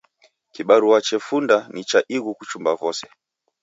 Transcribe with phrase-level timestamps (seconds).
[0.53, 3.07] Kibarua chefunda ni cha ighu kuchumba vose.